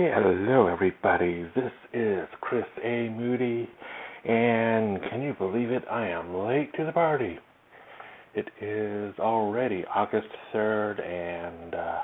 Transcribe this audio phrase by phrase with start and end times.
[0.00, 1.42] Hello, everybody.
[1.56, 3.08] This is Chris A.
[3.08, 3.68] Moody,
[4.24, 5.82] and can you believe it?
[5.90, 7.36] I am late to the party.
[8.32, 11.98] It is already August 3rd, and uh,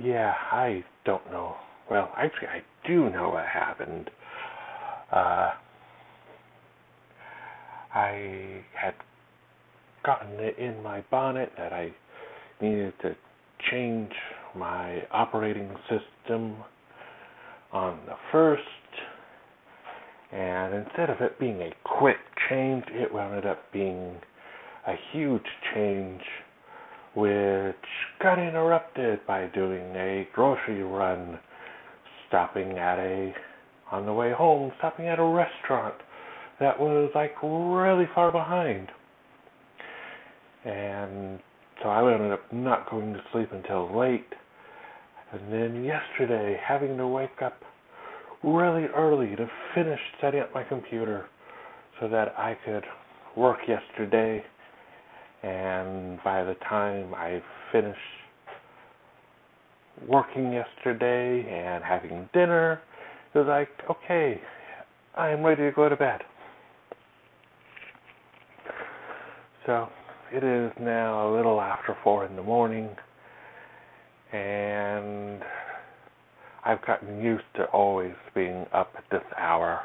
[0.00, 1.54] yeah, I don't know.
[1.88, 4.10] Well, actually, I do know what happened.
[5.12, 5.50] Uh,
[7.94, 8.94] I had
[10.04, 11.92] gotten it in my bonnet that I
[12.60, 13.14] needed to
[13.70, 14.10] change
[14.56, 16.56] my operating system
[17.72, 18.62] on the first,
[20.32, 22.16] and instead of it being a quick
[22.48, 24.16] change, it wound up being
[24.86, 26.20] a huge change,
[27.14, 27.74] which
[28.22, 31.38] got interrupted by doing a grocery run,
[32.28, 33.32] stopping at a,
[33.90, 35.94] on the way home, stopping at a restaurant
[36.60, 38.88] that was like really far behind.
[40.64, 41.40] And
[41.82, 44.26] so I ended up not going to sleep until late.
[45.32, 47.54] And then yesterday, having to wake up
[48.42, 51.26] really early to finish setting up my computer
[52.00, 52.84] so that I could
[53.36, 54.44] work yesterday.
[55.42, 57.98] And by the time I finished
[60.08, 62.80] working yesterday and having dinner,
[63.34, 64.40] it was like, okay,
[65.16, 66.20] I'm ready to go to bed.
[69.66, 69.88] So
[70.32, 72.90] it is now a little after four in the morning,
[74.34, 75.42] and
[76.64, 79.82] I've gotten used to always being up at this hour,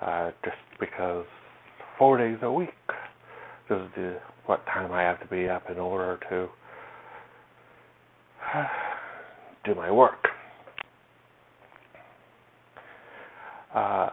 [0.00, 1.26] uh, just because
[1.98, 2.70] four days a week
[3.68, 6.48] this is the, what time I have to be up in order to
[9.64, 10.28] do my work.
[13.74, 14.10] Uh,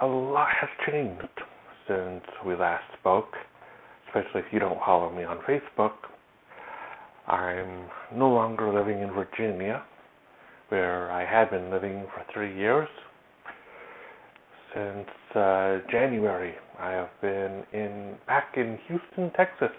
[0.00, 1.22] a lot has changed
[1.86, 3.34] since we last spoke
[4.14, 5.92] especially if you don't follow me on Facebook.
[7.26, 9.82] I'm no longer living in Virginia,
[10.68, 12.88] where I had been living for three years.
[14.74, 19.74] Since uh, January, I have been in back in Houston, Texas,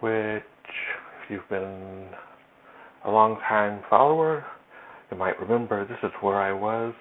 [0.00, 0.42] which,
[1.22, 2.08] if you've been
[3.04, 4.44] a long time follower,
[5.10, 6.92] you might remember this is where I was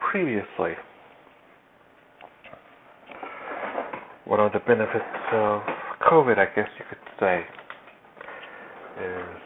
[0.00, 0.74] previously.
[4.30, 5.02] one of the benefits
[5.32, 5.60] of
[6.08, 7.42] COVID, I guess you could say,
[9.02, 9.38] is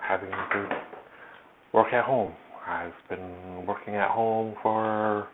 [0.00, 0.82] having to
[1.72, 2.32] work at home.
[2.66, 5.28] I've been working at home for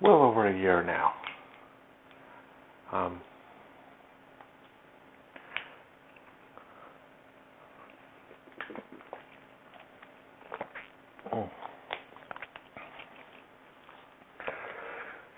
[0.00, 1.12] well over a year now.
[2.92, 3.20] Um,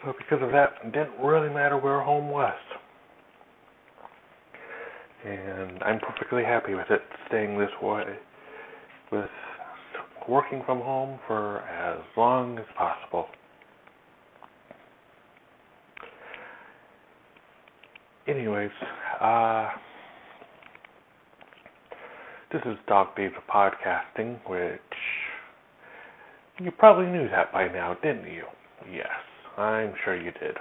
[0.05, 2.55] So because of that, it didn't really matter where home was.
[5.25, 8.05] And I'm perfectly happy with it staying this way,
[9.13, 9.31] with
[10.29, 13.27] working from home for as long as possible.
[18.27, 18.71] Anyways,
[19.21, 19.71] uh,
[22.53, 24.81] this is Dog of Podcasting, which
[26.61, 28.45] you probably knew that by now, didn't you?
[28.93, 29.09] Yes.
[29.57, 30.57] I'm sure you did.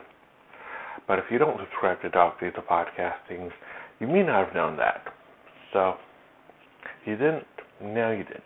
[1.07, 3.49] But if you don't subscribe to Dog of Podcasting,
[4.01, 5.03] you may not have known that.
[5.71, 5.93] So,
[7.05, 7.45] you didn't,
[7.81, 8.41] now you did.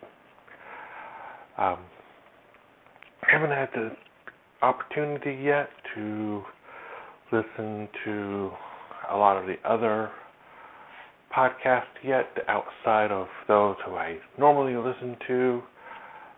[1.58, 1.78] Um,
[3.22, 3.90] haven't had the
[4.60, 6.42] opportunity yet to
[7.32, 8.50] listen to
[9.10, 10.10] a lot of the other
[11.34, 15.62] podcasts yet outside of those who I normally listen to,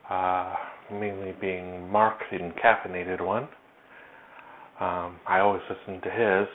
[0.08, 0.54] uh,
[0.92, 3.48] mainly being Mark, the caffeinated one.
[4.80, 6.48] Um, I always listen to his.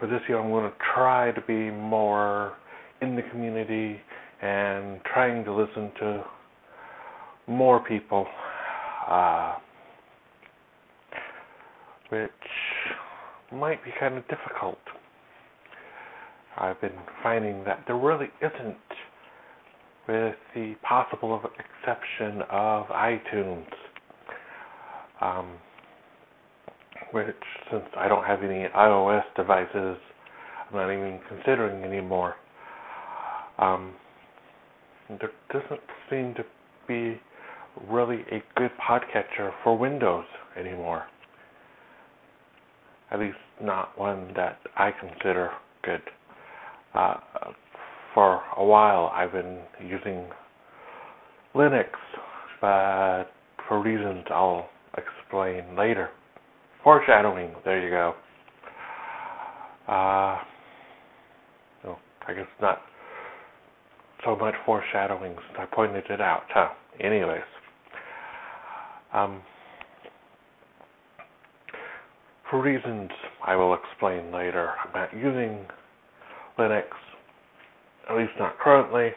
[0.00, 2.54] But this year I'm going to try to be more
[3.00, 4.00] in the community
[4.42, 6.24] and trying to listen to
[7.46, 8.26] more people,
[9.08, 9.54] uh,
[12.10, 12.30] which
[13.52, 14.78] might be kind of difficult.
[16.58, 16.90] I've been
[17.22, 18.76] finding that there really isn't,
[20.08, 23.66] with the possible exception of iTunes.
[25.20, 25.52] Um,
[27.12, 27.26] which
[27.70, 29.96] since I don't have any iOS devices,
[30.68, 32.34] I'm not even considering anymore.
[33.58, 33.94] Um,
[35.08, 35.80] there doesn't
[36.10, 36.44] seem to
[36.88, 37.20] be
[37.88, 40.24] really a good podcatcher for Windows
[40.58, 41.04] anymore.
[43.10, 45.50] At least not one that I consider
[45.84, 46.02] good.
[46.94, 47.14] Uh,
[48.14, 50.26] for a while, I've been using
[51.54, 51.88] Linux,
[52.60, 53.26] but
[53.68, 56.10] for reasons I'll explain later.
[56.86, 57.50] Foreshadowing.
[57.64, 58.14] There you go.
[59.88, 60.38] Uh,
[61.82, 61.98] no,
[62.28, 62.78] I guess not
[64.24, 66.68] so much foreshadowing since I pointed it out, huh?
[67.00, 67.42] Anyways.
[69.12, 69.42] Um,
[72.48, 73.10] for reasons
[73.44, 75.66] I will explain later, I'm not using
[76.56, 76.84] Linux,
[78.08, 79.10] at least not currently.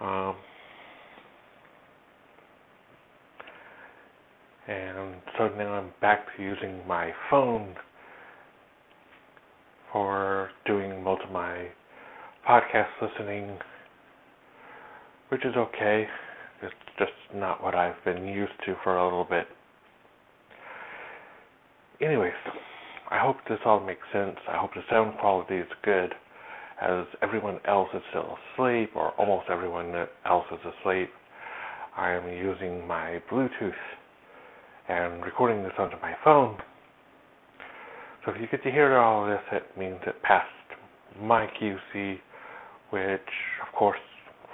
[0.00, 0.36] Um,
[4.66, 7.74] and so now I'm back to using my phone
[9.92, 11.68] for doing most of my
[12.48, 13.58] podcast listening,
[15.28, 16.06] which is okay.
[16.62, 19.46] It's just not what I've been used to for a little bit.
[22.00, 22.32] Anyways,
[23.10, 24.36] I hope this all makes sense.
[24.48, 26.12] I hope the sound quality is good,
[26.80, 29.94] as everyone else is still asleep, or almost everyone
[30.26, 31.10] else is asleep.
[31.96, 33.72] I am using my Bluetooth
[34.88, 36.58] and recording this onto my phone.
[38.24, 40.48] So if you get to hear all of this, it means it passed
[41.20, 42.18] my QC,
[42.90, 43.20] which,
[43.66, 43.98] of course,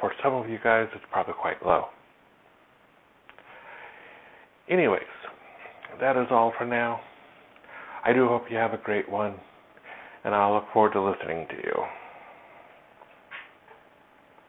[0.00, 1.86] for some of you guys, it's probably quite low.
[4.68, 5.02] Anyways,
[6.00, 7.00] that is all for now.
[8.04, 9.34] I do hope you have a great one,
[10.24, 11.99] and I'll look forward to listening to you.